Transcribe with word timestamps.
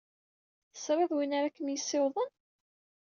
Tesrid 0.73 1.11
win 1.15 1.35
ara 1.37 1.55
kem-yessiwḍen? 1.55 2.31